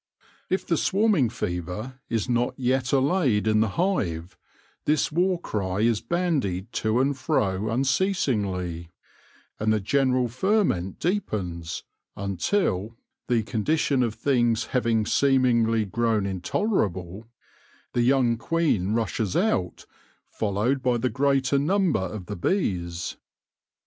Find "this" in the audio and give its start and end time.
4.85-5.11